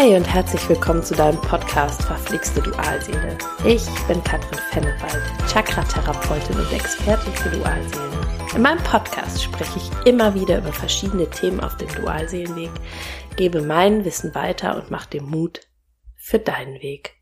Hey 0.00 0.14
und 0.14 0.32
herzlich 0.32 0.68
willkommen 0.68 1.02
zu 1.02 1.16
deinem 1.16 1.40
Podcast 1.40 2.04
Verflixte 2.04 2.62
Dualseele. 2.62 3.36
Ich 3.64 3.84
bin 4.06 4.22
Katrin 4.22 4.60
Fennewald, 4.70 5.24
Chakra-Therapeutin 5.52 6.56
und 6.56 6.72
Expertin 6.72 7.32
für 7.32 7.50
Dualseelen. 7.50 8.12
In 8.54 8.62
meinem 8.62 8.80
Podcast 8.84 9.42
spreche 9.42 9.80
ich 9.80 10.06
immer 10.06 10.36
wieder 10.36 10.58
über 10.58 10.72
verschiedene 10.72 11.28
Themen 11.28 11.58
auf 11.58 11.76
dem 11.78 11.88
Dualseelenweg, 11.88 12.70
gebe 13.34 13.60
mein 13.60 14.04
Wissen 14.04 14.36
weiter 14.36 14.76
und 14.76 14.88
mache 14.88 15.10
dir 15.10 15.22
Mut 15.22 15.62
für 16.14 16.38
deinen 16.38 16.80
Weg. 16.80 17.17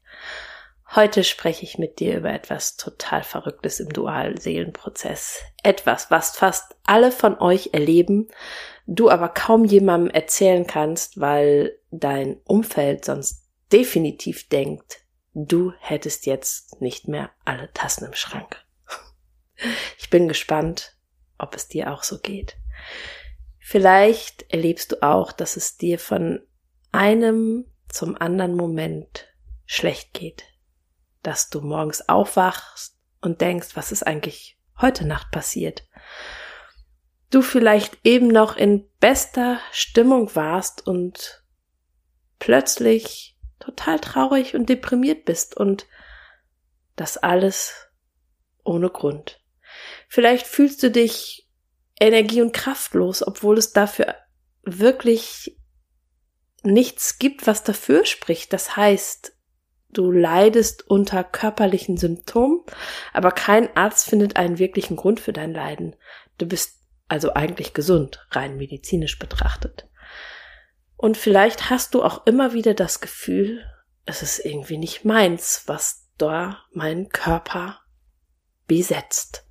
Heute 0.95 1.25
spreche 1.25 1.65
ich 1.65 1.79
mit 1.79 1.99
dir 1.99 2.17
über 2.17 2.33
etwas 2.33 2.77
total 2.77 3.25
Verrücktes 3.25 3.81
im 3.81 3.89
Dualseelenprozess. 3.89 5.41
Etwas, 5.63 6.11
was 6.11 6.37
fast 6.37 6.77
alle 6.85 7.11
von 7.11 7.39
euch 7.39 7.71
erleben, 7.73 8.29
du 8.87 9.11
aber 9.11 9.29
kaum 9.29 9.65
jemandem 9.65 10.11
erzählen 10.11 10.67
kannst, 10.67 11.21
weil 11.21 11.77
dein 11.91 12.41
Umfeld 12.45 13.05
sonst 13.05 13.47
definitiv 13.73 14.49
denkt, 14.49 15.01
du 15.35 15.73
hättest 15.81 16.25
jetzt 16.25 16.81
nicht 16.81 17.09
mehr 17.09 17.31
alle 17.45 17.73
Tassen 17.73 18.07
im 18.07 18.15
Schrank. 18.15 18.65
Ich 19.99 20.11
bin 20.11 20.29
gespannt, 20.29 20.97
ob 21.39 21.57
es 21.57 21.67
dir 21.67 21.93
auch 21.93 22.03
so 22.03 22.19
geht. 22.19 22.57
Vielleicht 23.59 24.53
erlebst 24.53 24.93
du 24.93 25.03
auch, 25.03 25.33
dass 25.33 25.57
es 25.57 25.77
dir 25.77 25.99
von 25.99 26.47
einem 26.93 27.65
zum 27.89 28.17
anderen 28.17 28.55
Moment 28.55 29.35
schlecht 29.65 30.13
geht, 30.13 30.45
dass 31.27 31.51
du 31.51 31.61
morgens 31.61 32.09
aufwachst 32.09 32.97
und 33.21 33.41
denkst, 33.41 33.71
was 33.75 33.91
ist 33.91 34.05
eigentlich 34.05 34.59
heute 34.81 35.05
Nacht 35.07 35.33
passiert? 35.33 35.89
Du 37.31 37.43
vielleicht 37.43 37.99
eben 38.05 38.29
noch 38.29 38.57
in 38.57 38.89
bester 39.01 39.59
Stimmung 39.73 40.35
warst 40.37 40.87
und 40.87 41.45
plötzlich 42.39 43.37
total 43.59 43.99
traurig 43.99 44.55
und 44.55 44.69
deprimiert 44.69 45.25
bist 45.25 45.57
und 45.57 45.87
das 46.95 47.17
alles 47.17 47.89
ohne 48.63 48.89
Grund. 48.89 49.41
Vielleicht 50.09 50.47
fühlst 50.47 50.83
du 50.85 50.91
dich 50.93 51.49
energie- 51.99 52.43
und 52.43 52.53
kraftlos, 52.53 53.27
obwohl 53.27 53.59
es 53.59 53.73
dafür 53.73 54.15
wirklich 54.63 55.59
nichts 56.63 57.19
gibt, 57.19 57.47
was 57.47 57.65
dafür 57.65 58.05
spricht. 58.05 58.53
Das 58.53 58.77
heißt, 58.77 59.36
du 59.97 60.11
leidest 60.11 60.89
unter 60.89 61.25
körperlichen 61.25 61.97
Symptomen, 61.97 62.61
aber 63.13 63.33
kein 63.33 63.75
Arzt 63.77 64.09
findet 64.09 64.37
einen 64.37 64.59
wirklichen 64.59 64.97
Grund 64.97 65.21
für 65.21 65.33
dein 65.33 65.53
Leiden. 65.53 65.97
Du 66.39 66.47
bist 66.47 66.81
also 67.09 67.35
eigentlich 67.35 67.73
gesund, 67.73 68.27
rein 68.31 68.57
medizinisch 68.57 69.19
betrachtet. 69.19 69.89
Und 70.97 71.17
vielleicht 71.17 71.71
hast 71.71 71.95
du 71.95 72.03
auch 72.03 72.27
immer 72.27 72.53
wieder 72.53 72.75
das 72.75 73.01
Gefühl, 73.01 73.65
es 74.07 74.23
ist 74.23 74.39
irgendwie 74.39 74.79
nicht 74.79 75.05
meins, 75.05 75.65
was 75.67 76.09
da 76.17 76.65
mein 76.73 77.09
Körper 77.09 77.81
besetzt. 78.67 79.45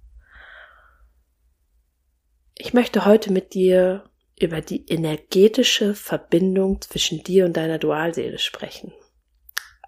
Ich 2.57 2.73
möchte 2.73 3.05
heute 3.05 3.31
mit 3.31 3.53
dir 3.53 4.09
über 4.39 4.61
die 4.61 4.85
energetische 4.87 5.93
Verbindung 5.93 6.81
zwischen 6.81 7.23
dir 7.23 7.45
und 7.45 7.55
deiner 7.55 7.77
Dualseele 7.77 8.39
sprechen. 8.39 8.93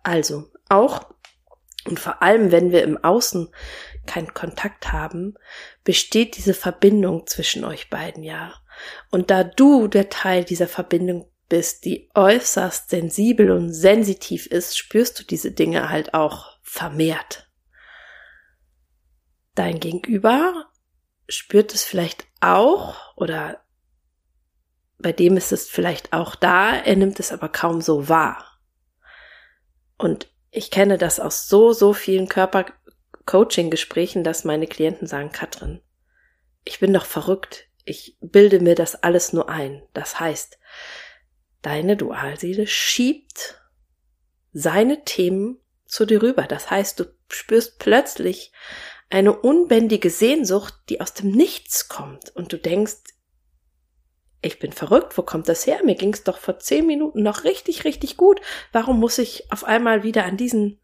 Also, 0.07 0.49
auch 0.69 1.05
und 1.83 1.99
vor 1.99 2.21
allem, 2.21 2.53
wenn 2.53 2.71
wir 2.71 2.83
im 2.83 3.03
Außen 3.03 3.49
keinen 4.05 4.33
Kontakt 4.33 4.93
haben, 4.93 5.35
besteht 5.83 6.37
diese 6.37 6.53
Verbindung 6.53 7.27
zwischen 7.27 7.65
euch 7.65 7.89
beiden 7.89 8.23
ja. 8.23 8.53
Und 9.11 9.31
da 9.31 9.43
du 9.43 9.89
der 9.89 10.09
Teil 10.09 10.45
dieser 10.45 10.69
Verbindung 10.69 11.29
bist, 11.49 11.83
die 11.83 12.09
äußerst 12.15 12.89
sensibel 12.89 13.51
und 13.51 13.73
sensitiv 13.73 14.45
ist, 14.47 14.77
spürst 14.77 15.19
du 15.19 15.23
diese 15.25 15.51
Dinge 15.51 15.89
halt 15.89 16.13
auch 16.13 16.57
vermehrt. 16.61 17.49
Dein 19.55 19.81
Gegenüber 19.81 20.69
spürt 21.27 21.73
es 21.73 21.83
vielleicht 21.83 22.27
auch 22.39 22.95
oder 23.17 23.61
bei 24.99 25.11
dem 25.11 25.35
ist 25.35 25.51
es 25.51 25.69
vielleicht 25.69 26.13
auch 26.13 26.35
da, 26.35 26.77
er 26.77 26.95
nimmt 26.95 27.19
es 27.19 27.33
aber 27.33 27.49
kaum 27.49 27.81
so 27.81 28.07
wahr. 28.07 28.56
Und 29.97 30.29
ich 30.51 30.71
kenne 30.71 30.97
das 30.97 31.19
aus 31.19 31.47
so, 31.47 31.73
so 31.73 31.93
vielen 31.93 32.29
Körper-Coaching-Gesprächen, 32.29 34.23
dass 34.23 34.43
meine 34.43 34.67
Klienten 34.67 35.07
sagen, 35.07 35.31
Katrin, 35.31 35.81
ich 36.63 36.79
bin 36.79 36.93
doch 36.93 37.05
verrückt. 37.05 37.67
Ich 37.85 38.17
bilde 38.19 38.59
mir 38.59 38.75
das 38.75 39.01
alles 39.03 39.33
nur 39.33 39.49
ein. 39.49 39.81
Das 39.93 40.19
heißt, 40.19 40.59
deine 41.61 41.95
Dualseele 41.95 42.67
schiebt 42.67 43.61
seine 44.51 45.03
Themen 45.03 45.59
zu 45.85 46.05
dir 46.05 46.21
rüber. 46.21 46.43
Das 46.43 46.69
heißt, 46.69 46.99
du 46.99 47.05
spürst 47.29 47.79
plötzlich 47.79 48.51
eine 49.09 49.33
unbändige 49.37 50.09
Sehnsucht, 50.09 50.73
die 50.89 50.99
aus 50.99 51.13
dem 51.13 51.31
Nichts 51.31 51.87
kommt 51.87 52.35
und 52.35 52.51
du 52.51 52.57
denkst, 52.57 52.95
ich 54.47 54.59
bin 54.59 54.71
verrückt, 54.71 55.17
wo 55.17 55.21
kommt 55.21 55.47
das 55.47 55.67
her? 55.67 55.79
Mir 55.83 55.95
ging's 55.95 56.23
doch 56.23 56.37
vor 56.37 56.59
zehn 56.59 56.87
Minuten 56.87 57.21
noch 57.21 57.43
richtig, 57.43 57.85
richtig 57.85 58.17
gut. 58.17 58.41
Warum 58.71 58.99
muss 58.99 59.17
ich 59.17 59.51
auf 59.51 59.63
einmal 59.63 60.03
wieder 60.03 60.25
an 60.25 60.37
diesen 60.37 60.79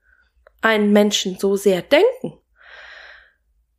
einen 0.61 0.91
Menschen 0.91 1.37
so 1.39 1.55
sehr 1.55 1.81
denken? 1.81 2.39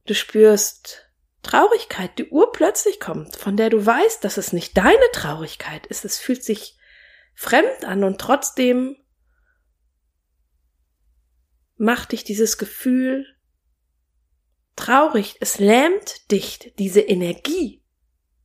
Du 0.06 0.15
spürst 0.15 1.11
Traurigkeit, 1.43 2.19
die 2.19 2.28
urplötzlich 2.28 3.00
kommt, 3.00 3.37
von 3.37 3.56
der 3.56 3.71
du 3.71 3.84
weißt, 3.84 4.25
dass 4.25 4.37
es 4.37 4.53
nicht 4.53 4.77
deine 4.77 5.11
Traurigkeit 5.12 5.87
ist. 5.87 6.05
Es 6.05 6.19
fühlt 6.19 6.43
sich 6.43 6.77
fremd 7.34 7.84
an 7.84 8.05
und 8.05 8.21
trotzdem 8.21 8.97
macht 11.77 12.12
dich 12.12 12.25
dieses 12.25 12.59
Gefühl 12.59 13.27
traurig. 14.77 15.37
Es 15.41 15.59
lähmt 15.59 16.31
dich, 16.31 16.75
diese 16.78 17.00
Energie. 17.00 17.83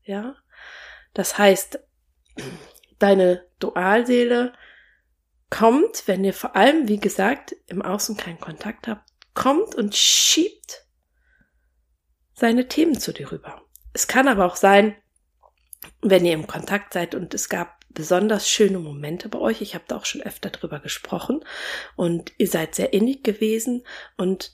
Ja. 0.04 0.36
Das 1.14 1.38
heißt, 1.38 1.80
deine 3.00 3.46
Dualseele 3.60 4.54
kommt, 5.50 6.08
wenn 6.08 6.24
ihr 6.24 6.34
vor 6.34 6.56
allem, 6.56 6.88
wie 6.88 7.00
gesagt, 7.00 7.56
im 7.68 7.82
Außen 7.82 8.18
keinen 8.18 8.40
Kontakt 8.40 8.88
habt, 8.88 9.10
kommt 9.34 9.76
und 9.76 9.96
schiebt 9.96 10.86
seine 12.34 12.68
Themen 12.68 13.00
zu 13.00 13.14
dir 13.14 13.32
rüber. 13.32 13.62
Es 13.94 14.08
kann 14.08 14.28
aber 14.28 14.46
auch 14.46 14.56
sein, 14.56 14.96
wenn 16.02 16.26
ihr 16.26 16.34
im 16.34 16.48
Kontakt 16.48 16.94
seid 16.94 17.16
und 17.16 17.34
es 17.34 17.50
gab 17.50 17.80
besonders 17.90 18.50
schöne 18.50 18.80
Momente 18.80 19.30
bei 19.30 19.40
euch, 19.40 19.62
ich 19.62 19.74
habe 19.74 19.86
da 19.88 19.98
auch 19.98 20.06
schon 20.06 20.22
öfter 20.22 20.50
drüber 20.50 20.80
gesprochen 20.80 21.44
und 21.96 22.32
ihr 22.38 22.48
seid 22.48 22.76
sehr 22.76 22.94
innig 22.94 23.24
gewesen 23.24 23.84
und 24.16 24.54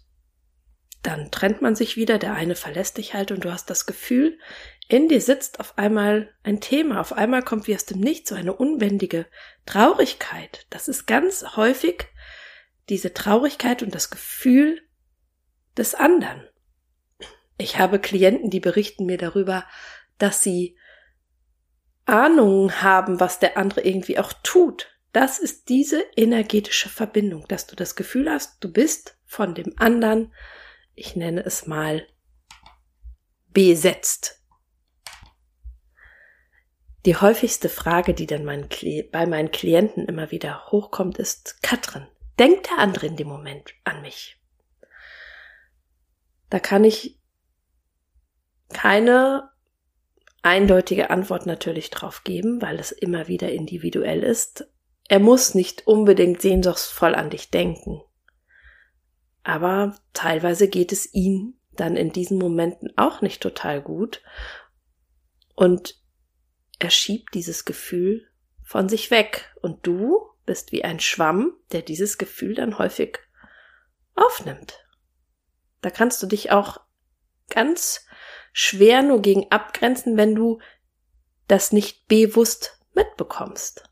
dann 1.02 1.30
trennt 1.30 1.62
man 1.62 1.76
sich 1.76 1.98
wieder, 1.98 2.18
der 2.18 2.34
eine 2.34 2.56
verlässt 2.56 2.98
dich 2.98 3.14
halt 3.14 3.32
und 3.32 3.46
du 3.46 3.52
hast 3.52 3.70
das 3.70 3.86
Gefühl, 3.86 4.40
in 4.88 5.08
dir 5.08 5.22
sitzt 5.22 5.60
auf 5.60 5.78
einmal 5.78 6.34
ein 6.44 6.62
Thema, 6.62 7.02
auf 7.02 7.14
einmal 7.14 7.44
kommt 7.44 7.68
wie 7.68 7.76
aus 7.76 7.86
dem 7.86 8.00
Nichts 8.00 8.30
so 8.30 8.36
eine 8.36 8.54
unbändige 8.54 9.26
Traurigkeit. 9.66 10.68
Das 10.70 10.88
ist 10.88 11.08
ganz 11.08 11.44
häufig 11.56 12.06
diese 12.90 13.14
Traurigkeit 13.14 13.82
und 13.82 13.96
das 13.96 14.12
Gefühl 14.12 14.82
des 15.76 15.96
anderen. 15.96 16.48
Ich 17.58 17.80
habe 17.80 18.00
Klienten, 18.00 18.50
die 18.50 18.60
berichten 18.60 19.06
mir 19.06 19.18
darüber, 19.18 19.66
dass 20.18 20.44
sie 20.44 20.78
Ahnungen 22.06 22.82
haben, 22.84 23.20
was 23.20 23.40
der 23.40 23.58
andere 23.58 23.82
irgendwie 23.82 24.20
auch 24.20 24.34
tut. 24.44 24.96
Das 25.14 25.40
ist 25.40 25.70
diese 25.70 26.02
energetische 26.16 26.90
Verbindung, 26.90 27.48
dass 27.48 27.66
du 27.66 27.76
das 27.76 27.96
Gefühl 27.96 28.30
hast, 28.30 28.64
du 28.64 28.72
bist 28.72 29.18
von 29.26 29.56
dem 29.56 29.74
anderen, 29.78 30.34
ich 30.94 31.16
nenne 31.16 31.44
es 31.44 31.66
mal, 31.66 32.06
besetzt. 33.48 34.45
Die 37.06 37.16
häufigste 37.16 37.70
Frage, 37.70 38.16
die 38.16 38.26
dann 38.26 38.44
mein, 38.46 38.68
bei 39.12 39.28
meinen 39.28 39.52
Klienten 39.52 40.06
immer 40.06 40.32
wieder 40.32 40.66
hochkommt, 40.72 41.20
ist, 41.20 41.62
Katrin, 41.62 42.08
denkt 42.40 42.68
der 42.72 42.80
andere 42.80 43.06
in 43.06 43.16
dem 43.16 43.28
Moment 43.28 43.76
an 43.84 44.02
mich? 44.02 44.42
Da 46.50 46.60
kann 46.60 46.84
ich 46.84 47.20
keine 48.70 49.52
eindeutige 50.42 51.12
Antwort 51.12 51.46
natürlich 51.46 51.92
drauf 51.92 52.24
geben, 52.24 52.62
weil 52.62 52.80
es 52.80 52.92
immer 52.92 53.28
wieder 53.28 53.52
individuell 53.52 54.24
ist. 54.24 54.68
Er 55.08 55.20
muss 55.20 55.54
nicht 55.54 55.86
unbedingt 55.86 56.42
sehnsuchtsvoll 56.42 57.14
an 57.14 57.30
dich 57.30 57.52
denken. 57.52 58.02
Aber 59.44 59.96
teilweise 60.14 60.68
geht 60.68 60.92
es 60.92 61.14
ihm 61.14 61.60
dann 61.74 61.98
in 61.98 62.12
diesen 62.12 62.40
Momenten 62.40 62.92
auch 62.98 63.22
nicht 63.22 63.44
total 63.44 63.82
gut. 63.82 64.24
Und 65.56 66.04
er 66.80 66.90
schiebt 66.90 67.34
dieses 67.34 67.66
Gefühl 67.66 68.28
von 68.64 68.90
sich 68.90 69.12
weg 69.12 69.54
und 69.62 69.86
du 69.86 70.30
bist 70.46 70.72
wie 70.72 70.84
ein 70.84 71.00
Schwamm, 71.00 71.54
der 71.72 71.82
dieses 71.82 72.18
Gefühl 72.18 72.56
dann 72.56 72.78
häufig 72.78 73.20
aufnimmt. 74.16 74.86
Da 75.82 75.90
kannst 75.90 76.22
du 76.24 76.28
dich 76.28 76.52
auch 76.52 76.80
ganz 77.50 78.06
schwer 78.54 79.02
nur 79.02 79.22
gegen 79.22 79.52
abgrenzen, 79.52 80.18
wenn 80.18 80.36
du 80.36 80.60
das 81.48 81.72
nicht 81.72 82.08
bewusst 82.08 82.80
mitbekommst. 82.94 83.84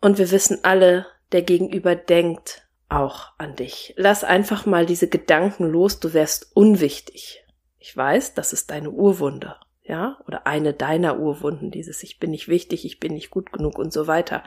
Und 0.00 0.18
wir 0.18 0.30
wissen 0.30 0.64
alle, 0.64 1.06
der 1.32 1.42
Gegenüber 1.42 1.94
denkt 1.94 2.66
auch 2.88 3.32
an 3.38 3.54
dich. 3.54 3.94
Lass 3.96 4.24
einfach 4.24 4.66
mal 4.66 4.84
diese 4.84 5.08
Gedanken 5.08 5.64
los, 5.64 6.00
du 6.00 6.12
wärst 6.12 6.54
unwichtig. 6.54 7.44
Ich 7.78 7.96
weiß, 7.96 8.34
das 8.34 8.52
ist 8.52 8.70
deine 8.70 8.90
Urwunde, 8.90 9.56
ja, 9.90 10.18
oder 10.28 10.46
eine 10.46 10.72
deiner 10.72 11.18
Urwunden, 11.18 11.72
dieses 11.72 12.04
Ich 12.04 12.20
bin 12.20 12.30
nicht 12.30 12.46
wichtig, 12.46 12.84
ich 12.84 13.00
bin 13.00 13.14
nicht 13.14 13.28
gut 13.30 13.52
genug 13.52 13.76
und 13.76 13.92
so 13.92 14.06
weiter. 14.06 14.44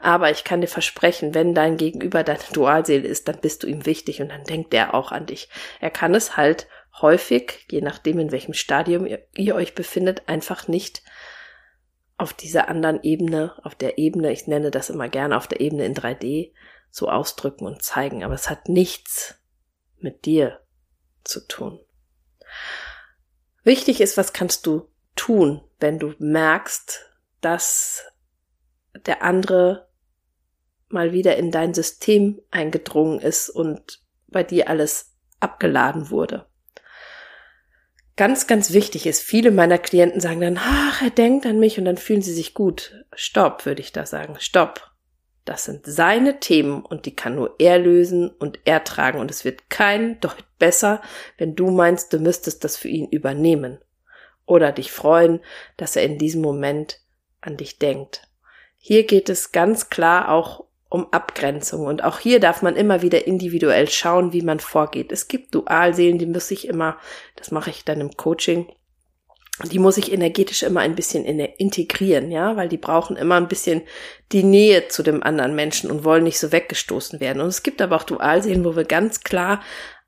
Aber 0.00 0.30
ich 0.30 0.42
kann 0.42 0.62
dir 0.62 0.68
versprechen, 0.68 1.34
wenn 1.34 1.54
dein 1.54 1.76
Gegenüber 1.76 2.24
deine 2.24 2.40
Dualseele 2.54 3.06
ist, 3.06 3.28
dann 3.28 3.38
bist 3.42 3.62
du 3.62 3.66
ihm 3.66 3.84
wichtig 3.84 4.22
und 4.22 4.30
dann 4.30 4.44
denkt 4.44 4.72
er 4.72 4.94
auch 4.94 5.12
an 5.12 5.26
dich. 5.26 5.50
Er 5.80 5.90
kann 5.90 6.14
es 6.14 6.38
halt 6.38 6.66
häufig, 7.02 7.66
je 7.70 7.82
nachdem 7.82 8.18
in 8.18 8.32
welchem 8.32 8.54
Stadium 8.54 9.04
ihr, 9.04 9.22
ihr 9.36 9.54
euch 9.54 9.74
befindet, 9.74 10.30
einfach 10.30 10.66
nicht 10.66 11.02
auf 12.16 12.32
dieser 12.32 12.70
anderen 12.70 13.02
Ebene, 13.02 13.52
auf 13.64 13.74
der 13.74 13.98
Ebene, 13.98 14.32
ich 14.32 14.46
nenne 14.46 14.70
das 14.70 14.88
immer 14.88 15.10
gerne 15.10 15.36
auf 15.36 15.46
der 15.46 15.60
Ebene 15.60 15.84
in 15.84 15.94
3D, 15.94 16.54
so 16.90 17.10
ausdrücken 17.10 17.66
und 17.66 17.82
zeigen. 17.82 18.24
Aber 18.24 18.32
es 18.32 18.48
hat 18.48 18.70
nichts 18.70 19.38
mit 19.98 20.24
dir 20.24 20.58
zu 21.22 21.46
tun. 21.46 21.80
Wichtig 23.66 24.00
ist, 24.00 24.16
was 24.16 24.32
kannst 24.32 24.64
du 24.64 24.88
tun, 25.14 25.60
wenn 25.78 25.98
du 25.98 26.14
merkst, 26.18 27.04
dass 27.42 28.02
der 29.04 29.22
andere 29.22 29.90
mal 30.88 31.12
wieder 31.12 31.36
in 31.36 31.50
dein 31.50 31.74
System 31.74 32.40
eingedrungen 32.50 33.20
ist 33.20 33.50
und 33.50 34.02
bei 34.28 34.42
dir 34.42 34.70
alles 34.70 35.14
abgeladen 35.40 36.08
wurde 36.10 36.46
ganz, 38.16 38.46
ganz 38.46 38.72
wichtig 38.72 39.06
ist, 39.06 39.22
viele 39.22 39.50
meiner 39.50 39.78
Klienten 39.78 40.20
sagen 40.20 40.40
dann, 40.40 40.58
ach, 40.58 41.02
er 41.02 41.10
denkt 41.10 41.46
an 41.46 41.58
mich 41.58 41.78
und 41.78 41.84
dann 41.84 41.98
fühlen 41.98 42.22
sie 42.22 42.32
sich 42.32 42.54
gut. 42.54 43.04
Stopp, 43.14 43.66
würde 43.66 43.82
ich 43.82 43.92
da 43.92 44.06
sagen. 44.06 44.36
Stopp. 44.40 44.90
Das 45.46 45.64
sind 45.64 45.86
seine 45.86 46.40
Themen 46.40 46.84
und 46.84 47.06
die 47.06 47.14
kann 47.14 47.36
nur 47.36 47.54
er 47.58 47.78
lösen 47.78 48.28
und 48.28 48.58
er 48.64 48.82
tragen 48.84 49.20
und 49.20 49.30
es 49.30 49.44
wird 49.44 49.70
kein 49.70 50.20
Deut 50.20 50.44
besser, 50.58 51.00
wenn 51.38 51.54
du 51.54 51.70
meinst, 51.70 52.12
du 52.12 52.18
müsstest 52.18 52.64
das 52.64 52.76
für 52.76 52.88
ihn 52.88 53.08
übernehmen 53.08 53.78
oder 54.44 54.72
dich 54.72 54.90
freuen, 54.90 55.40
dass 55.76 55.96
er 55.96 56.02
in 56.02 56.18
diesem 56.18 56.42
Moment 56.42 57.00
an 57.40 57.56
dich 57.56 57.78
denkt. 57.78 58.22
Hier 58.76 59.06
geht 59.06 59.28
es 59.28 59.52
ganz 59.52 59.88
klar 59.88 60.30
auch 60.30 60.64
um 60.88 61.12
Abgrenzung. 61.12 61.86
Und 61.86 62.02
auch 62.02 62.18
hier 62.18 62.40
darf 62.40 62.62
man 62.62 62.76
immer 62.76 63.02
wieder 63.02 63.26
individuell 63.26 63.88
schauen, 63.88 64.32
wie 64.32 64.42
man 64.42 64.60
vorgeht. 64.60 65.12
Es 65.12 65.28
gibt 65.28 65.54
Dualseelen, 65.54 66.18
die 66.18 66.26
muss 66.26 66.50
ich 66.50 66.66
immer, 66.68 66.96
das 67.36 67.50
mache 67.50 67.70
ich 67.70 67.84
dann 67.84 68.00
im 68.00 68.16
Coaching, 68.16 68.66
die 69.64 69.78
muss 69.78 69.96
ich 69.96 70.12
energetisch 70.12 70.62
immer 70.62 70.80
ein 70.80 70.94
bisschen 70.94 71.24
integrieren, 71.24 72.30
ja, 72.30 72.56
weil 72.56 72.68
die 72.68 72.76
brauchen 72.76 73.16
immer 73.16 73.36
ein 73.36 73.48
bisschen 73.48 73.82
die 74.32 74.42
Nähe 74.42 74.88
zu 74.88 75.02
dem 75.02 75.22
anderen 75.22 75.54
Menschen 75.54 75.90
und 75.90 76.04
wollen 76.04 76.24
nicht 76.24 76.38
so 76.38 76.52
weggestoßen 76.52 77.20
werden. 77.20 77.40
Und 77.40 77.48
es 77.48 77.62
gibt 77.62 77.80
aber 77.80 77.96
auch 77.96 78.02
Dualseelen, 78.02 78.64
wo 78.64 78.76
wir 78.76 78.84
ganz 78.84 79.20
klar 79.22 79.62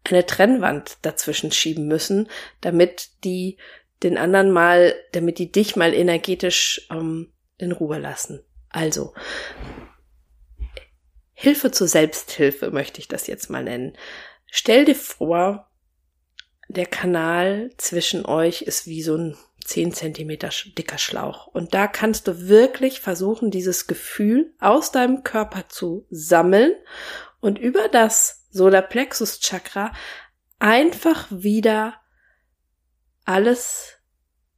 eine 0.04 0.26
Trennwand 0.26 0.98
dazwischen 1.02 1.50
schieben 1.50 1.86
müssen, 1.86 2.28
damit 2.60 3.08
die 3.24 3.56
den 4.02 4.18
anderen 4.18 4.50
mal, 4.50 4.94
damit 5.12 5.38
die 5.38 5.50
dich 5.50 5.76
mal 5.76 5.94
energetisch 5.94 6.86
ähm, 6.90 7.32
in 7.56 7.72
Ruhe 7.72 7.98
lassen. 7.98 8.44
Also, 8.70 9.14
Hilfe 11.32 11.70
zur 11.70 11.88
Selbsthilfe 11.88 12.70
möchte 12.70 13.00
ich 13.00 13.08
das 13.08 13.26
jetzt 13.26 13.48
mal 13.48 13.64
nennen. 13.64 13.96
Stell 14.46 14.84
dir 14.84 14.94
vor, 14.94 15.67
der 16.68 16.86
Kanal 16.86 17.70
zwischen 17.78 18.24
euch 18.26 18.62
ist 18.62 18.86
wie 18.86 19.02
so 19.02 19.16
ein 19.16 19.36
10 19.64 19.92
Zentimeter 19.92 20.50
dicker 20.78 20.98
Schlauch. 20.98 21.46
Und 21.46 21.74
da 21.74 21.86
kannst 21.86 22.28
du 22.28 22.48
wirklich 22.48 23.00
versuchen, 23.00 23.50
dieses 23.50 23.86
Gefühl 23.86 24.54
aus 24.60 24.92
deinem 24.92 25.24
Körper 25.24 25.68
zu 25.68 26.06
sammeln 26.10 26.72
und 27.40 27.58
über 27.58 27.88
das 27.88 28.46
Solarplexus 28.50 29.40
Chakra 29.40 29.92
einfach 30.58 31.26
wieder 31.30 31.94
alles 33.24 33.98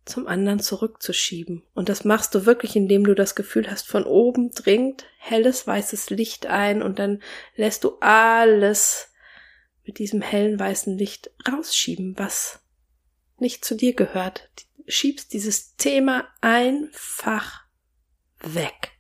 zum 0.05 0.27
anderen 0.27 0.61
zurückzuschieben. 0.61 1.65
Und 1.75 1.89
das 1.89 2.05
machst 2.05 2.35
du 2.35 2.47
wirklich, 2.47 2.77
indem 2.77 3.05
du 3.05 3.15
das 3.15 3.35
Gefühl 3.35 3.71
hast, 3.71 3.87
von 3.87 4.05
oben 4.05 4.51
dringt 4.51 5.07
helles 5.19 5.67
weißes 5.67 6.11
Licht 6.11 6.47
ein 6.47 6.83
und 6.83 6.99
dann 6.99 7.23
lässt 7.57 7.85
du 7.85 7.99
alles 8.01 9.10
mit 9.85 9.99
diesem 9.99 10.23
hellen 10.23 10.59
weißen 10.59 10.97
Licht 10.97 11.31
rausschieben, 11.51 12.19
was 12.19 12.61
nicht 13.39 13.65
zu 13.65 13.75
dir 13.75 13.95
gehört. 13.95 14.49
Schiebst 14.87 15.33
dieses 15.33 15.77
Thema 15.77 16.29
einfach 16.41 17.63
weg. 18.41 18.93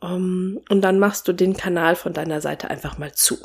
Um, 0.00 0.60
und 0.68 0.82
dann 0.82 0.98
machst 0.98 1.28
du 1.28 1.32
den 1.32 1.56
Kanal 1.56 1.96
von 1.96 2.12
deiner 2.12 2.40
Seite 2.40 2.68
einfach 2.68 2.98
mal 2.98 3.12
zu. 3.12 3.38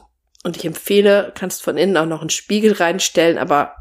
Und 0.43 0.57
ich 0.57 0.65
empfehle, 0.65 1.31
kannst 1.35 1.63
von 1.63 1.77
innen 1.77 1.97
auch 1.97 2.05
noch 2.05 2.21
einen 2.21 2.29
Spiegel 2.29 2.73
reinstellen, 2.73 3.37
aber 3.37 3.75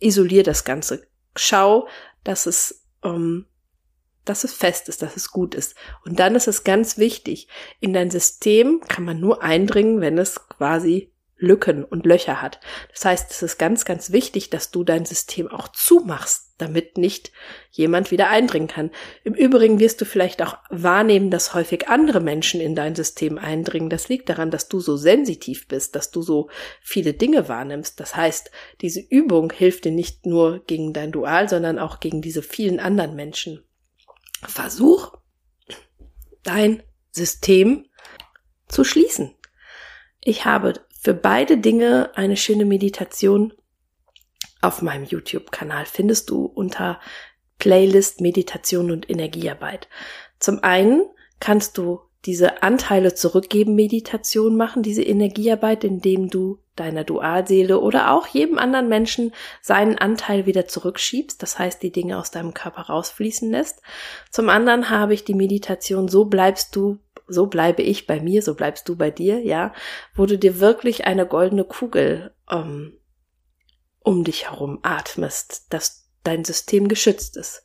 isolier 0.00 0.42
das 0.42 0.64
Ganze 0.64 1.06
schau, 1.36 1.88
dass 2.24 2.46
es, 2.46 2.84
ähm, 3.04 3.46
dass 4.24 4.44
es 4.44 4.52
fest 4.52 4.88
ist, 4.88 5.02
dass 5.02 5.16
es 5.16 5.30
gut 5.30 5.54
ist. 5.54 5.74
Und 6.04 6.18
dann 6.18 6.34
ist 6.34 6.48
es 6.48 6.64
ganz 6.64 6.98
wichtig, 6.98 7.48
in 7.80 7.92
dein 7.92 8.10
System 8.10 8.80
kann 8.88 9.04
man 9.04 9.20
nur 9.20 9.42
eindringen, 9.42 10.00
wenn 10.00 10.18
es 10.18 10.48
quasi 10.48 11.12
Lücken 11.42 11.84
und 11.84 12.06
Löcher 12.06 12.40
hat. 12.40 12.60
Das 12.92 13.04
heißt, 13.04 13.30
es 13.32 13.42
ist 13.42 13.58
ganz, 13.58 13.84
ganz 13.84 14.12
wichtig, 14.12 14.48
dass 14.48 14.70
du 14.70 14.84
dein 14.84 15.04
System 15.04 15.48
auch 15.48 15.68
zumachst, 15.68 16.52
damit 16.56 16.96
nicht 16.96 17.32
jemand 17.72 18.12
wieder 18.12 18.28
eindringen 18.28 18.68
kann. 18.68 18.90
Im 19.24 19.34
Übrigen 19.34 19.80
wirst 19.80 20.00
du 20.00 20.04
vielleicht 20.04 20.40
auch 20.40 20.56
wahrnehmen, 20.70 21.30
dass 21.30 21.52
häufig 21.52 21.88
andere 21.88 22.20
Menschen 22.20 22.60
in 22.60 22.76
dein 22.76 22.94
System 22.94 23.38
eindringen. 23.38 23.90
Das 23.90 24.08
liegt 24.08 24.28
daran, 24.28 24.52
dass 24.52 24.68
du 24.68 24.78
so 24.78 24.96
sensitiv 24.96 25.66
bist, 25.66 25.96
dass 25.96 26.12
du 26.12 26.22
so 26.22 26.48
viele 26.80 27.12
Dinge 27.12 27.48
wahrnimmst. 27.48 27.98
Das 27.98 28.14
heißt, 28.14 28.52
diese 28.80 29.00
Übung 29.00 29.52
hilft 29.52 29.84
dir 29.84 29.92
nicht 29.92 30.24
nur 30.24 30.60
gegen 30.64 30.92
dein 30.92 31.10
Dual, 31.10 31.48
sondern 31.48 31.80
auch 31.80 31.98
gegen 31.98 32.22
diese 32.22 32.42
vielen 32.42 32.78
anderen 32.78 33.16
Menschen. 33.16 33.64
Versuch, 34.42 35.12
dein 36.42 36.82
System 37.10 37.86
zu 38.68 38.84
schließen. 38.84 39.34
Ich 40.20 40.44
habe 40.44 40.74
für 41.00 41.14
beide 41.14 41.58
Dinge 41.58 42.12
eine 42.14 42.36
schöne 42.36 42.64
Meditation 42.64 43.52
auf 44.60 44.82
meinem 44.82 45.04
YouTube-Kanal. 45.04 45.86
Findest 45.86 46.30
du 46.30 46.44
unter 46.44 47.00
Playlist 47.58 48.20
Meditation 48.20 48.90
und 48.90 49.08
Energiearbeit. 49.10 49.88
Zum 50.38 50.62
einen 50.62 51.04
kannst 51.40 51.78
du 51.78 52.00
diese 52.24 52.62
Anteile 52.62 53.14
zurückgeben 53.14 53.74
Meditation 53.74 54.56
machen, 54.56 54.82
diese 54.82 55.02
Energiearbeit, 55.02 55.84
indem 55.84 56.30
du 56.30 56.58
deiner 56.76 57.04
Dualseele 57.04 57.80
oder 57.80 58.12
auch 58.12 58.26
jedem 58.26 58.58
anderen 58.58 58.88
Menschen 58.88 59.32
seinen 59.60 59.98
Anteil 59.98 60.46
wieder 60.46 60.66
zurückschiebst, 60.66 61.42
das 61.42 61.58
heißt 61.58 61.82
die 61.82 61.92
Dinge 61.92 62.18
aus 62.18 62.30
deinem 62.30 62.54
Körper 62.54 62.82
rausfließen 62.82 63.50
lässt. 63.50 63.82
Zum 64.30 64.48
anderen 64.48 64.88
habe 64.88 65.14
ich 65.14 65.24
die 65.24 65.34
Meditation 65.34 66.08
So 66.08 66.24
bleibst 66.24 66.74
du 66.76 66.98
so 67.28 67.46
bleibe 67.46 67.82
ich 67.82 68.06
bei 68.06 68.20
mir, 68.20 68.42
so 68.42 68.54
bleibst 68.54 68.88
du 68.88 68.96
bei 68.96 69.10
dir, 69.10 69.40
ja, 69.40 69.72
wo 70.14 70.26
du 70.26 70.38
dir 70.38 70.60
wirklich 70.60 71.06
eine 71.06 71.26
goldene 71.26 71.64
Kugel 71.64 72.34
ähm, 72.50 72.98
um 74.00 74.24
dich 74.24 74.50
herum 74.50 74.80
atmest, 74.82 75.66
dass 75.70 76.01
dein 76.24 76.44
System 76.44 76.88
geschützt 76.88 77.36
ist. 77.36 77.64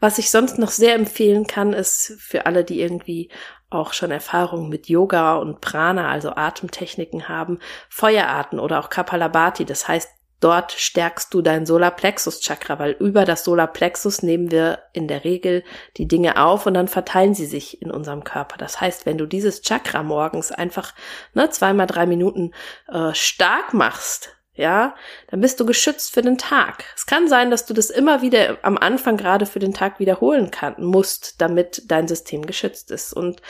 Was 0.00 0.18
ich 0.18 0.30
sonst 0.30 0.58
noch 0.58 0.70
sehr 0.70 0.94
empfehlen 0.94 1.46
kann, 1.46 1.72
ist 1.72 2.14
für 2.18 2.46
alle, 2.46 2.64
die 2.64 2.80
irgendwie 2.80 3.30
auch 3.70 3.92
schon 3.92 4.10
Erfahrungen 4.10 4.68
mit 4.68 4.88
Yoga 4.88 5.36
und 5.36 5.60
Prana, 5.60 6.10
also 6.10 6.30
Atemtechniken 6.34 7.28
haben, 7.28 7.58
Feuerarten 7.88 8.58
oder 8.58 8.80
auch 8.80 8.90
Kapalabhati, 8.90 9.64
das 9.64 9.88
heißt 9.88 10.08
Dort 10.42 10.72
stärkst 10.72 11.32
du 11.32 11.40
dein 11.40 11.66
Solarplexus-Chakra, 11.66 12.80
weil 12.80 12.96
über 12.98 13.24
das 13.24 13.44
Solarplexus 13.44 14.24
nehmen 14.24 14.50
wir 14.50 14.80
in 14.92 15.06
der 15.06 15.22
Regel 15.22 15.62
die 15.96 16.08
Dinge 16.08 16.36
auf 16.42 16.66
und 16.66 16.74
dann 16.74 16.88
verteilen 16.88 17.32
sie 17.32 17.46
sich 17.46 17.80
in 17.80 17.92
unserem 17.92 18.24
Körper. 18.24 18.56
Das 18.58 18.80
heißt, 18.80 19.06
wenn 19.06 19.18
du 19.18 19.26
dieses 19.26 19.62
Chakra 19.62 20.02
morgens 20.02 20.50
einfach 20.50 20.94
ne, 21.32 21.48
zweimal 21.50 21.86
drei 21.86 22.06
Minuten 22.06 22.50
äh, 22.88 23.14
stark 23.14 23.72
machst, 23.72 24.36
ja, 24.54 24.94
dann 25.28 25.40
bist 25.40 25.60
du 25.60 25.66
geschützt 25.66 26.12
für 26.12 26.20
den 26.20 26.36
Tag. 26.36 26.84
Es 26.94 27.06
kann 27.06 27.26
sein, 27.26 27.50
dass 27.50 27.64
du 27.64 27.72
das 27.72 27.88
immer 27.88 28.20
wieder 28.20 28.58
am 28.62 28.76
Anfang 28.76 29.16
gerade 29.16 29.46
für 29.46 29.60
den 29.60 29.72
Tag 29.72 29.98
wiederholen 29.98 30.50
kann, 30.50 30.74
musst, 30.78 31.40
damit 31.40 31.84
dein 31.86 32.06
System 32.06 32.44
geschützt 32.44 32.90
ist. 32.90 33.14
Und 33.14 33.40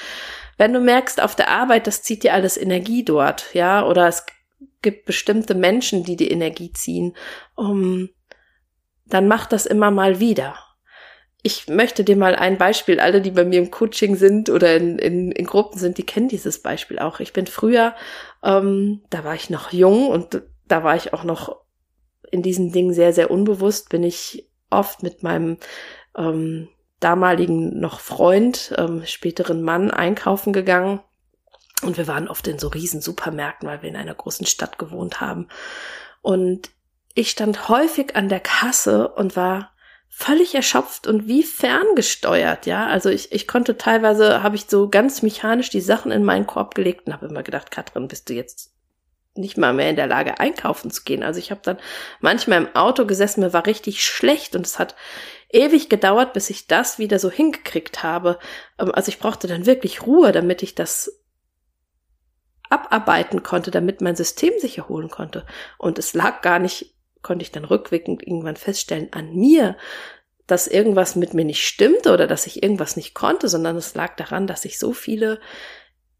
wenn 0.58 0.72
du 0.72 0.80
merkst, 0.80 1.20
auf 1.20 1.34
der 1.34 1.48
Arbeit, 1.48 1.88
das 1.88 2.02
zieht 2.02 2.22
dir 2.22 2.34
alles 2.34 2.56
Energie 2.56 3.04
dort, 3.04 3.52
ja, 3.52 3.84
oder 3.84 4.06
es 4.06 4.24
gibt 4.80 5.04
bestimmte 5.04 5.56
Menschen, 5.56 6.04
die 6.04 6.16
die 6.16 6.30
Energie 6.30 6.72
ziehen, 6.72 7.16
um, 7.56 8.10
dann 9.04 9.26
mach 9.26 9.46
das 9.46 9.66
immer 9.66 9.90
mal 9.90 10.20
wieder. 10.20 10.56
Ich 11.42 11.66
möchte 11.66 12.04
dir 12.04 12.16
mal 12.16 12.36
ein 12.36 12.58
Beispiel, 12.58 13.00
alle, 13.00 13.20
die 13.20 13.32
bei 13.32 13.44
mir 13.44 13.58
im 13.58 13.72
Coaching 13.72 14.14
sind 14.14 14.48
oder 14.50 14.76
in, 14.76 15.00
in, 15.00 15.32
in 15.32 15.46
Gruppen 15.46 15.80
sind, 15.80 15.98
die 15.98 16.06
kennen 16.06 16.28
dieses 16.28 16.62
Beispiel 16.62 17.00
auch. 17.00 17.18
Ich 17.18 17.32
bin 17.32 17.48
früher, 17.48 17.96
ähm, 18.44 19.02
da 19.10 19.24
war 19.24 19.34
ich 19.34 19.50
noch 19.50 19.72
jung 19.72 20.06
und 20.06 20.42
da 20.66 20.84
war 20.84 20.96
ich 20.96 21.12
auch 21.12 21.24
noch 21.24 21.62
in 22.30 22.42
diesen 22.42 22.72
Dingen 22.72 22.94
sehr, 22.94 23.12
sehr 23.12 23.30
unbewusst, 23.30 23.90
bin 23.90 24.02
ich 24.02 24.48
oft 24.70 25.02
mit 25.02 25.22
meinem 25.22 25.58
ähm, 26.16 26.68
damaligen 27.00 27.78
noch 27.78 28.00
Freund, 28.00 28.74
ähm, 28.78 29.04
späteren 29.04 29.62
Mann 29.62 29.90
einkaufen 29.90 30.52
gegangen. 30.52 31.00
Und 31.82 31.98
wir 31.98 32.06
waren 32.06 32.28
oft 32.28 32.46
in 32.46 32.58
so 32.58 32.68
riesen 32.68 33.00
Supermärkten, 33.00 33.68
weil 33.68 33.82
wir 33.82 33.88
in 33.88 33.96
einer 33.96 34.14
großen 34.14 34.46
Stadt 34.46 34.78
gewohnt 34.78 35.20
haben. 35.20 35.48
Und 36.22 36.70
ich 37.14 37.30
stand 37.30 37.68
häufig 37.68 38.16
an 38.16 38.28
der 38.28 38.40
Kasse 38.40 39.08
und 39.08 39.36
war 39.36 39.72
völlig 40.08 40.54
erschöpft 40.54 41.06
und 41.06 41.26
wie 41.26 41.42
ferngesteuert, 41.42 42.66
ja. 42.66 42.86
Also 42.86 43.08
ich, 43.08 43.32
ich 43.32 43.48
konnte 43.48 43.78
teilweise, 43.78 44.42
habe 44.42 44.56
ich 44.56 44.66
so 44.68 44.88
ganz 44.88 45.22
mechanisch 45.22 45.70
die 45.70 45.80
Sachen 45.80 46.12
in 46.12 46.22
meinen 46.22 46.46
Korb 46.46 46.74
gelegt 46.74 47.06
und 47.06 47.14
habe 47.14 47.26
immer 47.26 47.42
gedacht, 47.42 47.70
Katrin, 47.70 48.08
bist 48.08 48.28
du 48.28 48.34
jetzt 48.34 48.71
nicht 49.34 49.56
mal 49.56 49.72
mehr 49.72 49.90
in 49.90 49.96
der 49.96 50.06
Lage, 50.06 50.40
einkaufen 50.40 50.90
zu 50.90 51.04
gehen. 51.04 51.22
Also 51.22 51.38
ich 51.38 51.50
habe 51.50 51.62
dann 51.64 51.78
manchmal 52.20 52.58
im 52.58 52.76
Auto 52.76 53.06
gesessen, 53.06 53.40
mir 53.40 53.52
war 53.52 53.66
richtig 53.66 54.04
schlecht 54.04 54.54
und 54.54 54.66
es 54.66 54.78
hat 54.78 54.94
ewig 55.50 55.88
gedauert, 55.88 56.32
bis 56.32 56.50
ich 56.50 56.66
das 56.66 56.98
wieder 56.98 57.18
so 57.18 57.30
hingekriegt 57.30 58.02
habe. 58.02 58.38
Ähm, 58.78 58.92
also 58.92 59.08
ich 59.08 59.18
brauchte 59.18 59.46
dann 59.46 59.66
wirklich 59.66 60.06
Ruhe, 60.06 60.32
damit 60.32 60.62
ich 60.62 60.74
das 60.74 61.22
abarbeiten 62.68 63.42
konnte, 63.42 63.70
damit 63.70 64.00
mein 64.00 64.16
System 64.16 64.58
sich 64.58 64.78
erholen 64.78 65.10
konnte. 65.10 65.46
Und 65.78 65.98
es 65.98 66.14
lag 66.14 66.40
gar 66.40 66.58
nicht, 66.58 66.94
konnte 67.20 67.42
ich 67.42 67.52
dann 67.52 67.64
rückwirkend 67.64 68.22
irgendwann 68.22 68.56
feststellen, 68.56 69.12
an 69.12 69.34
mir, 69.34 69.76
dass 70.46 70.66
irgendwas 70.66 71.14
mit 71.14 71.34
mir 71.34 71.44
nicht 71.44 71.66
stimmte 71.66 72.12
oder 72.12 72.26
dass 72.26 72.46
ich 72.46 72.62
irgendwas 72.62 72.96
nicht 72.96 73.14
konnte, 73.14 73.48
sondern 73.48 73.76
es 73.76 73.94
lag 73.94 74.16
daran, 74.16 74.46
dass 74.46 74.64
ich 74.64 74.78
so 74.78 74.92
viele 74.92 75.38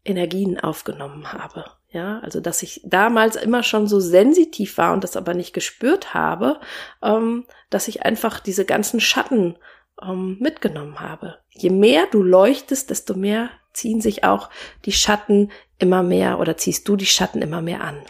Energien 0.05 0.59
aufgenommen 0.59 1.33
habe. 1.33 1.65
Ja, 1.93 2.19
also 2.21 2.39
dass 2.39 2.63
ich 2.63 2.81
damals 2.83 3.35
immer 3.35 3.61
schon 3.61 3.87
so 3.87 3.99
sensitiv 3.99 4.79
war 4.79 4.93
und 4.93 5.03
das 5.03 5.15
aber 5.15 5.35
nicht 5.35 5.53
gespürt 5.53 6.15
habe, 6.15 6.59
ähm, 7.03 7.45
dass 7.69 7.87
ich 7.87 8.03
einfach 8.03 8.39
diese 8.39 8.65
ganzen 8.65 8.99
Schatten 8.99 9.57
ähm, 10.01 10.37
mitgenommen 10.39 10.99
habe. 10.99 11.37
Je 11.51 11.69
mehr 11.69 12.07
du 12.09 12.23
leuchtest, 12.23 12.89
desto 12.89 13.13
mehr 13.13 13.51
ziehen 13.73 14.01
sich 14.01 14.23
auch 14.23 14.49
die 14.85 14.91
Schatten 14.91 15.51
immer 15.77 16.01
mehr 16.01 16.39
oder 16.39 16.57
ziehst 16.57 16.87
du 16.87 16.95
die 16.95 17.05
Schatten 17.05 17.43
immer 17.43 17.61
mehr 17.61 17.81
an. 17.81 18.01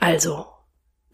Also, 0.00 0.46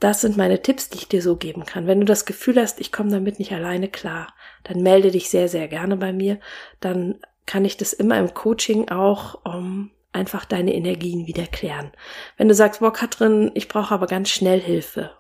das 0.01 0.23
sind 0.23 0.39
meine 0.39 0.63
Tipps, 0.63 0.89
die 0.89 0.99
ich 0.99 1.09
dir 1.09 1.21
so 1.21 1.37
geben 1.37 1.67
kann. 1.67 1.87
Wenn 1.87 2.01
du 2.01 2.07
das 2.07 2.25
Gefühl 2.25 2.59
hast, 2.59 2.81
ich 2.81 2.93
komme 2.93 3.11
damit 3.11 3.39
nicht 3.39 3.53
alleine 3.53 3.89
klar, 3.89 4.33
dann 4.65 4.83
melde 4.83 5.11
dich 5.11 5.29
sehr, 5.29 5.51
sehr 5.51 5.69
gerne 5.69 5.99
bei 5.99 6.15
mir. 6.15 6.41
Dann 6.81 7.21
kann 7.45 7.67
ich 7.67 7.77
das 7.77 7.93
immer 7.93 8.19
im 8.19 8.33
Coaching 8.33 8.89
auch 8.89 9.45
um, 9.45 9.91
einfach 10.19 10.45
deine 10.45 10.75
Energien 10.75 11.27
wieder 11.27 11.47
klären. 11.47 11.93
Wenn 12.37 12.49
du 12.49 12.55
sagst, 12.55 12.81
boah, 12.81 12.93
Katrin, 12.93 13.51
ich 13.55 13.69
brauche 13.69 13.95
aber 13.95 14.07
ganz 14.07 14.29
schnell 14.29 14.61
Hilfe. 14.61 15.13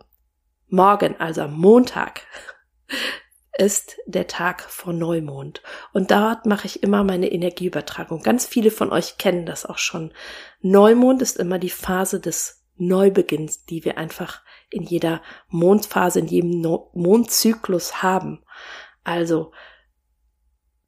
Morgen, 0.69 1.17
also 1.19 1.43
am 1.43 1.55
Montag, 1.55 2.23
ist 3.59 3.97
der 4.07 4.26
Tag 4.26 4.62
vor 4.62 4.93
Neumond. 4.93 5.62
Und 5.93 6.11
dort 6.11 6.47
mache 6.47 6.67
ich 6.67 6.83
immer 6.83 7.02
meine 7.02 7.31
Energieübertragung. 7.31 8.23
Ganz 8.23 8.47
viele 8.47 8.71
von 8.71 8.93
euch 8.93 9.19
kennen 9.19 9.47
das 9.47 9.67
auch 9.67 9.78
schon. 9.78 10.12
Neumond 10.61 11.23
ist 11.23 11.37
immer 11.38 11.59
die 11.59 11.71
Phase 11.71 12.21
des 12.21 12.67
Neubeginns, 12.76 13.64
die 13.64 13.85
wir 13.85 13.99
einfach 13.99 14.43
in 14.71 14.85
jeder 14.85 15.23
Mondphase, 15.49 16.21
in 16.21 16.26
jedem 16.26 16.61
Mondzyklus 16.93 18.02
haben. 18.02 18.45
Also, 19.02 19.52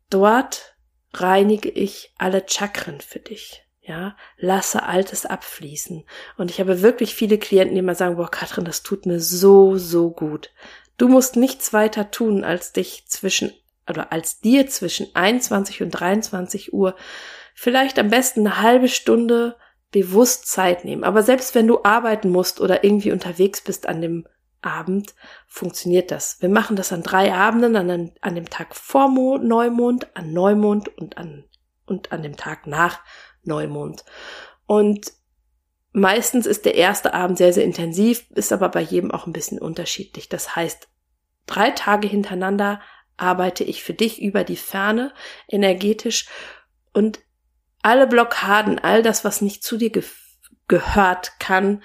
dort 0.09 0.77
reinige 1.13 1.71
ich 1.71 2.15
alle 2.19 2.45
Chakren 2.47 3.01
für 3.01 3.19
dich. 3.19 3.65
Ja, 3.91 4.15
lasse 4.39 4.85
Altes 4.85 5.27
abfließen. 5.27 6.05
Und 6.37 6.49
ich 6.53 6.61
habe 6.61 6.81
wirklich 6.81 7.13
viele 7.13 7.39
Klienten, 7.39 7.75
die 7.75 7.81
immer 7.81 7.97
sagen, 7.97 8.15
boah, 8.15 8.31
Katrin, 8.31 8.65
das 8.65 8.85
tut 8.85 9.05
mir 9.05 9.19
so, 9.19 9.79
so 9.79 10.11
gut. 10.11 10.53
Du 10.97 11.09
musst 11.09 11.35
nichts 11.35 11.73
weiter 11.73 12.13
tun, 12.13 12.45
als 12.45 12.73
dich 12.73 13.09
zwischen, 13.09 13.53
oder 13.89 14.13
als 14.13 14.39
dir 14.39 14.69
zwischen 14.69 15.09
21 15.17 15.83
und 15.83 15.91
23 15.91 16.73
Uhr 16.73 16.95
vielleicht 17.53 17.99
am 17.99 18.11
besten 18.11 18.47
eine 18.47 18.63
halbe 18.63 18.87
Stunde 18.87 19.57
bewusst 19.91 20.47
Zeit 20.47 20.85
nehmen. 20.85 21.03
Aber 21.03 21.25
selbst 21.25 21.57
wenn 21.57 21.67
du 21.67 21.83
arbeiten 21.83 22.31
musst 22.31 22.61
oder 22.61 22.85
irgendwie 22.85 23.11
unterwegs 23.11 23.61
bist 23.61 23.89
an 23.89 24.01
dem 24.01 24.25
Abend, 24.63 25.17
funktioniert 25.49 26.13
das. 26.13 26.41
Wir 26.41 26.49
machen 26.49 26.77
das 26.77 26.93
an 26.93 27.03
drei 27.03 27.35
Abenden, 27.35 27.75
an, 27.75 28.13
an 28.21 28.35
dem 28.37 28.49
Tag 28.51 28.77
vor 28.77 29.09
Neumond, 29.09 30.17
an 30.17 30.33
Neumond 30.33 30.97
und 30.97 31.19
an, 31.19 31.43
und 31.87 32.13
an 32.13 32.23
dem 32.23 32.37
Tag 32.37 32.69
nach 32.69 33.01
Neumond. 33.43 34.05
Und 34.67 35.13
meistens 35.93 36.47
ist 36.47 36.65
der 36.65 36.75
erste 36.75 37.15
Abend 37.15 37.39
sehr, 37.39 37.53
sehr 37.53 37.65
intensiv, 37.65 38.25
ist 38.31 38.53
aber 38.53 38.69
bei 38.69 38.81
jedem 38.81 39.11
auch 39.11 39.27
ein 39.27 39.33
bisschen 39.33 39.59
unterschiedlich. 39.59 40.29
Das 40.29 40.55
heißt, 40.57 40.89
drei 41.47 41.71
Tage 41.71 42.09
hintereinander 42.09 42.81
arbeite 43.17 43.65
ich 43.65 43.83
für 43.83 43.95
dich 43.95 44.21
über 44.23 44.45
die 44.45 44.57
Ferne 44.57 45.13
energetisch 45.49 46.29
und 46.93 47.21
alle 47.83 48.07
Blockaden, 48.07 48.79
all 48.79 49.03
das, 49.03 49.25
was 49.25 49.41
nicht 49.41 49.63
zu 49.63 49.77
dir 49.77 49.91
ge 49.91 50.05
gehört, 50.69 51.41
kann 51.41 51.83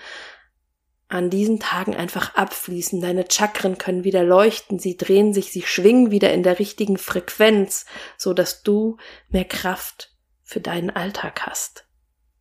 an 1.07 1.31
diesen 1.31 1.59
Tagen 1.59 1.95
einfach 1.95 2.35
abfließen. 2.35 3.01
Deine 3.01 3.25
Chakren 3.29 3.79
können 3.79 4.03
wieder 4.03 4.24
leuchten, 4.24 4.77
sie 4.77 4.95
drehen 4.95 5.33
sich, 5.33 5.51
sie 5.51 5.63
schwingen 5.63 6.12
wieder 6.12 6.31
in 6.33 6.43
der 6.43 6.59
richtigen 6.59 6.97
Frequenz, 6.97 7.85
so 8.17 8.33
dass 8.33 8.62
du 8.62 8.97
mehr 9.29 9.45
Kraft 9.45 10.14
für 10.45 10.61
deinen 10.61 10.91
Alltag 10.91 11.45
hast. 11.45 11.85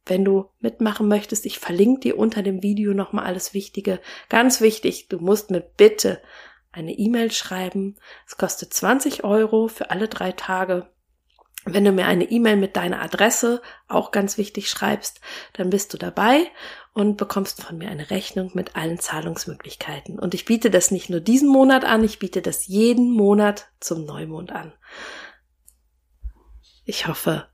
Wenn 0.06 0.24
du 0.24 0.50
mitmachen 0.60 1.08
möchtest, 1.08 1.46
ich 1.46 1.58
verlinke 1.58 2.00
dir 2.00 2.18
unter 2.18 2.42
dem 2.42 2.62
Video 2.62 2.92
nochmal 2.92 3.24
alles 3.24 3.54
Wichtige. 3.54 4.00
Ganz 4.28 4.60
wichtig, 4.60 5.08
du 5.08 5.18
musst 5.18 5.50
mir 5.50 5.60
bitte 5.60 6.20
eine 6.70 6.92
E-Mail 6.92 7.32
schreiben. 7.32 7.96
Es 8.26 8.36
kostet 8.36 8.74
20 8.74 9.24
Euro 9.24 9.68
für 9.68 9.90
alle 9.90 10.08
drei 10.08 10.32
Tage. 10.32 10.90
Wenn 11.64 11.84
du 11.84 11.92
mir 11.92 12.06
eine 12.06 12.30
E-Mail 12.30 12.56
mit 12.56 12.76
deiner 12.76 13.00
Adresse, 13.00 13.62
auch 13.88 14.10
ganz 14.10 14.36
wichtig, 14.36 14.68
schreibst, 14.68 15.22
dann 15.54 15.70
bist 15.70 15.94
du 15.94 15.98
dabei 15.98 16.46
und 16.92 17.16
bekommst 17.16 17.62
von 17.62 17.78
mir 17.78 17.88
eine 17.88 18.10
Rechnung 18.10 18.50
mit 18.52 18.76
allen 18.76 18.98
Zahlungsmöglichkeiten. 18.98 20.18
Und 20.18 20.34
ich 20.34 20.44
biete 20.44 20.70
das 20.70 20.90
nicht 20.90 21.08
nur 21.08 21.20
diesen 21.20 21.48
Monat 21.48 21.86
an, 21.86 22.04
ich 22.04 22.18
biete 22.18 22.42
das 22.42 22.66
jeden 22.66 23.10
Monat 23.10 23.68
zum 23.80 24.04
Neumond 24.04 24.52
an. 24.52 24.74
Ich 26.84 27.06
hoffe, 27.06 27.48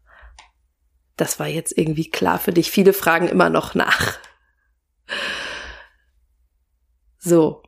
das 1.21 1.39
war 1.39 1.47
jetzt 1.47 1.77
irgendwie 1.77 2.11
klar 2.11 2.39
für 2.39 2.53
dich. 2.53 2.71
Viele 2.71 2.93
fragen 2.93 3.29
immer 3.29 3.50
noch 3.50 3.75
nach. 3.75 4.19
So. 7.19 7.62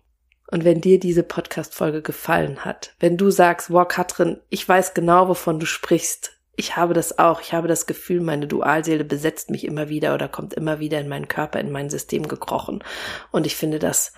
Und 0.50 0.64
wenn 0.64 0.80
dir 0.80 1.00
diese 1.00 1.23
Podcast-Folge 1.23 2.02
gefallen 2.02 2.64
hat, 2.64 2.94
wenn 3.00 3.16
du 3.16 3.30
sagst, 3.30 3.71
wow, 3.71 3.87
Katrin, 3.88 4.38
ich 4.50 4.68
weiß 4.68 4.92
genau, 4.94 5.28
wovon 5.28 5.59
du 5.59 5.66
sprichst. 5.66 6.32
Ich 6.56 6.76
habe 6.76 6.92
das 6.92 7.18
auch. 7.18 7.40
Ich 7.40 7.54
habe 7.54 7.68
das 7.68 7.87
Gefühl, 7.87 8.21
meine 8.21 8.47
Dualseele 8.47 9.04
besetzt 9.04 9.50
mich 9.50 9.64
immer 9.64 9.88
wieder 9.88 10.14
oder 10.14 10.28
kommt 10.28 10.52
immer 10.52 10.78
wieder 10.78 11.00
in 11.00 11.09
meinen 11.09 11.28
Körper, 11.28 11.59
in 11.61 11.71
mein 11.71 11.88
System 11.88 12.28
gekrochen. 12.28 12.85
Und 13.30 13.47
ich 13.47 13.56
finde 13.56 13.78
das 13.78 14.12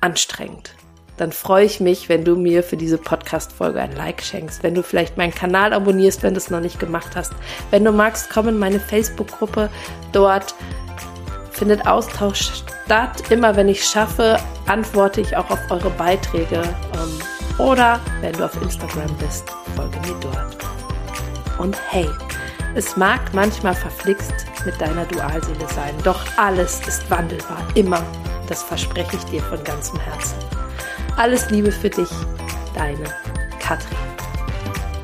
anstrengend 0.00 0.74
dann 1.22 1.30
freue 1.30 1.64
ich 1.64 1.78
mich, 1.78 2.08
wenn 2.08 2.24
du 2.24 2.34
mir 2.34 2.64
für 2.64 2.76
diese 2.76 2.98
Podcast-Folge 2.98 3.80
ein 3.80 3.94
Like 3.94 4.22
schenkst, 4.22 4.64
wenn 4.64 4.74
du 4.74 4.82
vielleicht 4.82 5.16
meinen 5.16 5.32
Kanal 5.32 5.72
abonnierst, 5.72 6.24
wenn 6.24 6.34
du 6.34 6.38
es 6.38 6.50
noch 6.50 6.58
nicht 6.58 6.80
gemacht 6.80 7.14
hast. 7.14 7.32
Wenn 7.70 7.84
du 7.84 7.92
magst, 7.92 8.28
komm 8.28 8.48
in 8.48 8.58
meine 8.58 8.80
Facebook-Gruppe. 8.80 9.70
Dort 10.10 10.56
findet 11.52 11.86
Austausch 11.86 12.64
statt. 12.86 13.30
Immer 13.30 13.54
wenn 13.54 13.68
ich 13.68 13.84
schaffe, 13.84 14.36
antworte 14.66 15.20
ich 15.20 15.36
auch 15.36 15.48
auf 15.48 15.60
eure 15.70 15.90
Beiträge. 15.90 16.60
Ähm, 16.60 17.64
oder 17.64 18.00
wenn 18.20 18.32
du 18.32 18.44
auf 18.44 18.60
Instagram 18.60 19.16
bist, 19.18 19.44
folge 19.76 20.00
mir 20.00 20.18
dort. 20.20 20.56
Und 21.60 21.78
hey, 21.88 22.08
es 22.74 22.96
mag 22.96 23.20
manchmal 23.32 23.76
verflixt 23.76 24.34
mit 24.64 24.80
deiner 24.80 25.04
Dualseele 25.04 25.68
sein, 25.72 25.94
doch 26.02 26.20
alles 26.36 26.80
ist 26.88 27.08
wandelbar, 27.08 27.64
immer. 27.76 28.02
Das 28.48 28.64
verspreche 28.64 29.16
ich 29.16 29.24
dir 29.26 29.42
von 29.42 29.62
ganzem 29.62 30.00
Herzen. 30.00 30.61
Alles 31.16 31.50
Liebe 31.50 31.70
für 31.70 31.90
dich, 31.90 32.10
deine 32.74 33.04
Katrin. 33.60 34.11